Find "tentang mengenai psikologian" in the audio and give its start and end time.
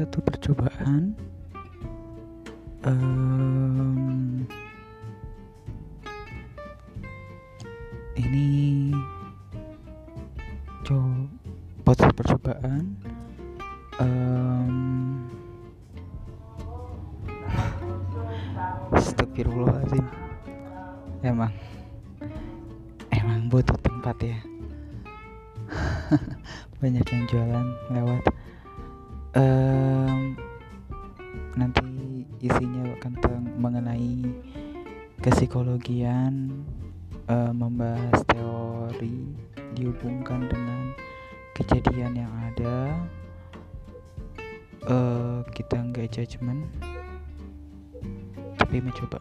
32.98-36.64